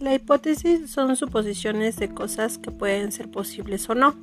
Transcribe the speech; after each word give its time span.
La 0.00 0.14
hipótesis 0.14 0.88
son 0.92 1.16
suposiciones 1.16 1.96
de 1.96 2.08
cosas 2.08 2.56
que 2.58 2.70
pueden 2.70 3.10
ser 3.10 3.28
posibles 3.32 3.90
o 3.90 3.96
no, 3.96 4.14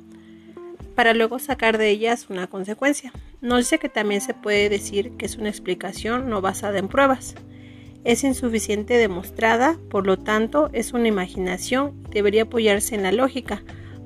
para 0.94 1.12
luego 1.12 1.38
sacar 1.38 1.76
de 1.76 1.90
ellas 1.90 2.30
una 2.30 2.46
consecuencia. 2.46 3.12
Nos 3.42 3.58
dice 3.58 3.78
que 3.78 3.90
también 3.90 4.22
se 4.22 4.32
puede 4.32 4.70
decir 4.70 5.12
que 5.18 5.26
es 5.26 5.36
una 5.36 5.50
explicación 5.50 6.30
no 6.30 6.40
basada 6.40 6.78
en 6.78 6.88
pruebas. 6.88 7.34
Es 8.04 8.24
insuficiente 8.24 8.94
demostrada, 8.94 9.76
por 9.90 10.06
lo 10.06 10.16
tanto 10.18 10.70
es 10.72 10.94
una 10.94 11.08
imaginación 11.08 11.92
y 12.08 12.14
debería 12.14 12.44
apoyarse 12.44 12.94
en 12.94 13.02
la 13.02 13.12
lógica 13.12 13.62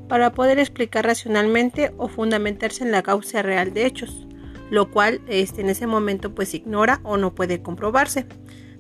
para 0.09 0.32
poder 0.32 0.59
explicar 0.59 1.07
racionalmente 1.07 1.93
o 1.98 2.09
fundamentarse 2.09 2.82
en 2.82 2.91
la 2.91 3.05
causa 3.05 3.43
real 3.43 3.73
de 3.73 3.87
hechos, 3.87 4.27
lo 4.71 4.91
cual 4.91 5.21
este, 5.29 5.61
en 5.61 5.71
ese 5.71 5.87
momento 5.87 6.34
pues 6.34 6.52
ignora 6.52 6.98
o 7.05 7.16
no 7.16 7.32
puede 7.32 7.63
comprobarse. 7.63 8.27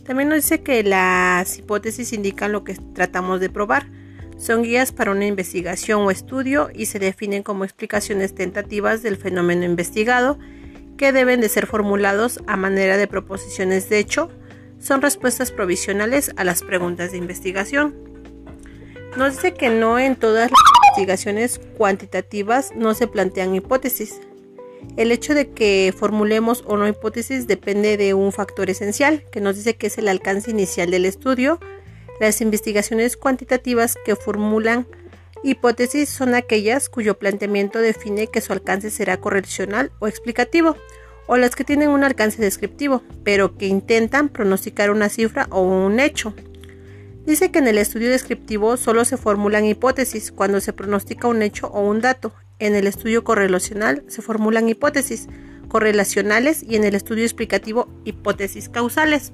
También 0.04 0.28
nos 0.28 0.38
dice 0.38 0.62
que 0.62 0.82
las 0.82 1.58
hipótesis 1.58 2.12
indican 2.12 2.52
lo 2.52 2.64
que 2.64 2.74
tratamos 2.94 3.40
de 3.40 3.50
probar. 3.50 3.86
Son 4.38 4.62
guías 4.62 4.92
para 4.92 5.10
una 5.10 5.26
investigación 5.26 6.02
o 6.02 6.10
estudio 6.10 6.70
y 6.74 6.86
se 6.86 6.98
definen 6.98 7.42
como 7.42 7.64
explicaciones 7.64 8.34
tentativas 8.34 9.02
del 9.02 9.16
fenómeno 9.16 9.64
investigado 9.64 10.38
que 10.96 11.12
deben 11.12 11.40
de 11.40 11.48
ser 11.48 11.66
formulados 11.66 12.40
a 12.46 12.56
manera 12.56 12.96
de 12.96 13.06
proposiciones 13.06 13.88
de 13.88 13.98
hecho. 13.98 14.30
Son 14.78 15.02
respuestas 15.02 15.50
provisionales 15.50 16.30
a 16.36 16.44
las 16.44 16.62
preguntas 16.62 17.12
de 17.12 17.18
investigación. 17.18 17.94
Nos 19.16 19.34
dice 19.34 19.52
que 19.52 19.68
no 19.68 19.98
en 19.98 20.16
todas 20.16 20.50
las 20.50 20.60
investigaciones 20.92 21.60
cuantitativas 21.76 22.72
no 22.74 22.94
se 22.94 23.06
plantean 23.06 23.54
hipótesis. 23.54 24.20
El 24.96 25.12
hecho 25.12 25.34
de 25.34 25.50
que 25.50 25.94
formulemos 25.96 26.64
o 26.66 26.76
no 26.76 26.88
hipótesis 26.88 27.46
depende 27.46 27.96
de 27.96 28.14
un 28.14 28.32
factor 28.32 28.70
esencial, 28.70 29.24
que 29.30 29.40
nos 29.40 29.56
dice 29.56 29.76
que 29.76 29.86
es 29.86 29.98
el 29.98 30.08
alcance 30.08 30.50
inicial 30.50 30.90
del 30.90 31.04
estudio. 31.04 31.60
Las 32.20 32.40
investigaciones 32.40 33.16
cuantitativas 33.16 33.96
que 34.04 34.16
formulan 34.16 34.86
hipótesis 35.42 36.10
son 36.10 36.34
aquellas 36.34 36.88
cuyo 36.88 37.18
planteamiento 37.18 37.78
define 37.78 38.26
que 38.26 38.40
su 38.40 38.52
alcance 38.52 38.90
será 38.90 39.18
correccional 39.18 39.90
o 40.00 40.08
explicativo, 40.08 40.76
o 41.26 41.36
las 41.36 41.54
que 41.54 41.64
tienen 41.64 41.90
un 41.90 42.04
alcance 42.04 42.42
descriptivo, 42.42 43.02
pero 43.24 43.56
que 43.56 43.66
intentan 43.66 44.28
pronosticar 44.28 44.90
una 44.90 45.08
cifra 45.08 45.46
o 45.50 45.62
un 45.62 46.00
hecho. 46.00 46.34
Dice 47.24 47.50
que 47.50 47.60
en 47.60 47.68
el 47.68 47.78
estudio 47.78 48.10
descriptivo 48.10 48.76
solo 48.76 49.04
se 49.04 49.16
formulan 49.16 49.64
hipótesis 49.64 50.32
cuando 50.32 50.60
se 50.60 50.72
pronostica 50.72 51.28
un 51.28 51.42
hecho 51.42 51.68
o 51.68 51.80
un 51.80 52.00
dato, 52.00 52.32
en 52.60 52.76
el 52.76 52.86
estudio 52.86 53.24
correlacional 53.24 54.04
se 54.06 54.22
formulan 54.22 54.68
hipótesis 54.68 55.28
correlacionales 55.68 56.62
y 56.62 56.76
en 56.76 56.84
el 56.84 56.94
estudio 56.94 57.24
explicativo 57.24 57.88
hipótesis 58.04 58.68
causales. 58.68 59.32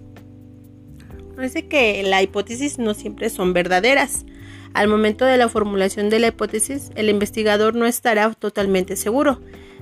Dice 1.38 1.68
que 1.68 2.02
la 2.02 2.22
hipótesis 2.22 2.78
no 2.78 2.94
siempre 2.94 3.28
son 3.28 3.52
verdaderas. 3.52 4.24
Al 4.72 4.88
momento 4.88 5.24
de 5.26 5.36
la 5.36 5.48
formulación 5.48 6.08
de 6.08 6.18
la 6.18 6.28
hipótesis, 6.28 6.90
el 6.94 7.10
investigador 7.10 7.74
no 7.74 7.86
estará 7.86 8.32
totalmente 8.32 8.96
seguro 8.96 9.40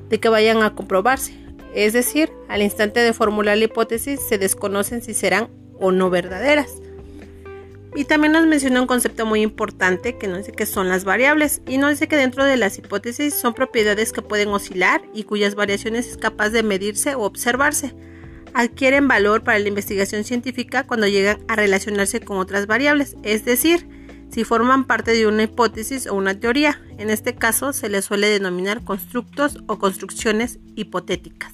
de 0.09 0.19
que 0.19 0.29
vayan 0.29 0.63
a 0.63 0.75
comprobarse. 0.75 1.35
Es 1.75 1.93
decir, 1.93 2.31
al 2.49 2.63
instante 2.63 3.01
de 3.01 3.13
formular 3.13 3.59
la 3.59 3.65
hipótesis 3.65 4.21
se 4.21 4.39
desconocen 4.39 5.03
si 5.03 5.15
serán 5.15 5.49
o 5.79 5.93
no 5.93 6.11
verdaderas. 6.11 6.84
Y 7.97 8.05
también 8.05 8.33
nos 8.33 8.47
menciona 8.47 8.81
un 8.81 8.89
concepto 8.89 9.25
muy 9.25 9.43
importante 9.43 10.19
que 10.19 10.27
nos 10.27 10.39
dice 10.39 10.53
que 10.53 10.67
son 10.67 10.89
las 10.89 11.05
variables 11.05 11.63
y 11.67 11.79
nos 11.79 11.91
dice 11.91 12.09
que 12.09 12.17
dentro 12.17 12.45
de 12.45 12.57
las 12.57 12.77
hipótesis 12.77 13.35
son 13.35 13.55
propiedades 13.55 14.13
que 14.13 14.21
pueden 14.21 14.49
oscilar 14.49 15.01
y 15.15 15.23
cuyas 15.23 15.55
variaciones 15.55 16.09
es 16.09 16.17
capaz 16.17 16.51
de 16.51 16.65
medirse 16.65 17.15
o 17.15 17.23
observarse. 17.23 17.95
Adquieren 18.53 19.07
valor 19.07 19.45
para 19.45 19.61
la 19.61 19.69
investigación 19.69 20.25
científica 20.25 20.85
cuando 20.85 21.07
llegan 21.07 21.39
a 21.47 21.55
relacionarse 21.55 22.21
con 22.21 22.39
otras 22.39 22.67
variables, 22.67 23.17
es 23.23 23.45
decir, 23.45 23.87
si 24.31 24.43
forman 24.43 24.85
parte 24.85 25.13
de 25.13 25.29
una 25.29 25.45
hipótesis 25.45 26.09
o 26.09 26.15
una 26.15 26.39
teoría. 26.39 26.83
En 26.99 27.11
este 27.11 27.37
caso 27.37 27.73
se 27.73 27.89
les 27.89 28.05
suele 28.05 28.29
denominar 28.29 28.83
constructos 28.83 29.63
o 29.69 29.79
construcciones 29.79 30.59
hipotéticas. 30.75 31.54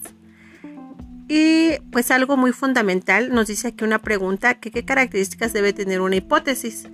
Y 1.33 1.79
pues 1.93 2.11
algo 2.11 2.37
muy 2.37 2.51
fundamental 2.51 3.33
nos 3.33 3.47
dice 3.47 3.69
aquí 3.69 3.85
una 3.85 4.01
pregunta 4.03 4.55
que 4.59 4.73
qué 4.73 4.85
características 4.85 5.53
debe 5.53 5.73
tener 5.73 6.01
una 6.01 6.17
hipótesis. 6.17 6.89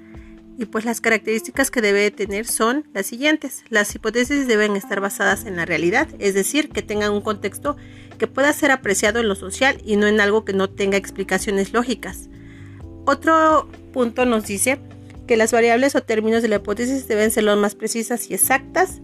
Y 0.59 0.67
pues 0.67 0.85
las 0.85 1.01
características 1.01 1.71
que 1.71 1.81
debe 1.81 2.11
tener 2.11 2.47
son 2.47 2.85
las 2.93 3.07
siguientes. 3.07 3.65
Las 3.71 3.95
hipótesis 3.95 4.47
deben 4.47 4.77
estar 4.77 5.01
basadas 5.01 5.47
en 5.47 5.57
la 5.57 5.65
realidad, 5.65 6.07
es 6.19 6.35
decir, 6.35 6.69
que 6.69 6.83
tengan 6.83 7.13
un 7.13 7.23
contexto 7.23 7.79
que 8.19 8.27
pueda 8.27 8.53
ser 8.53 8.73
apreciado 8.73 9.21
en 9.21 9.29
lo 9.29 9.37
social 9.37 9.81
y 9.87 9.97
no 9.97 10.07
en 10.07 10.21
algo 10.21 10.45
que 10.45 10.53
no 10.53 10.69
tenga 10.69 10.99
explicaciones 10.99 11.73
lógicas. 11.73 12.29
Otro 13.07 13.71
punto 13.95 14.27
nos 14.27 14.45
dice 14.45 14.81
que 15.27 15.39
las 15.39 15.51
variables 15.51 15.95
o 15.95 16.03
términos 16.03 16.43
de 16.43 16.49
la 16.49 16.57
hipótesis 16.57 17.09
deben 17.09 17.31
ser 17.31 17.45
lo 17.45 17.57
más 17.57 17.75
precisas 17.75 18.31
y 18.31 18.35
exactas 18.35 19.01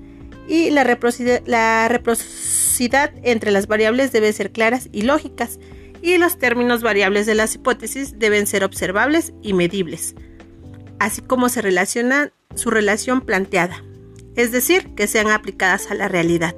y 0.47 0.69
la, 0.69 0.85
la 1.47 1.89
reciprocidad 2.83 3.13
entre 3.23 3.51
las 3.51 3.67
variables 3.67 4.13
debe 4.13 4.33
ser 4.33 4.51
claras 4.51 4.89
y 4.93 5.03
lógicas 5.03 5.59
y 6.01 6.19
los 6.19 6.39
términos 6.39 6.83
variables 6.83 7.27
de 7.27 7.35
las 7.35 7.55
hipótesis 7.55 8.19
deben 8.19 8.47
ser 8.47 8.65
observables 8.65 9.33
y 9.41 9.53
medibles, 9.53 10.17
así 10.99 11.23
como 11.23 11.49
se 11.49 11.63
relaciona 11.63 12.33
su 12.57 12.71
relación 12.71 13.21
planteada, 13.21 13.85
es 14.35 14.51
decir, 14.51 14.95
que 14.97 15.07
sean 15.07 15.29
aplicadas 15.29 15.91
a 15.91 15.95
la 15.95 16.09
realidad, 16.09 16.57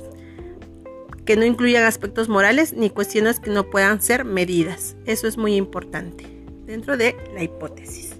que 1.26 1.36
no 1.36 1.44
incluyan 1.44 1.84
aspectos 1.84 2.28
morales 2.28 2.72
ni 2.72 2.88
cuestiones 2.88 3.38
que 3.38 3.50
no 3.50 3.68
puedan 3.68 4.00
ser 4.00 4.24
medidas. 4.24 4.96
Eso 5.04 5.26
es 5.26 5.36
muy 5.36 5.56
importante 5.56 6.24
dentro 6.66 6.96
de 6.96 7.16
la 7.34 7.42
hipótesis. 7.42 8.14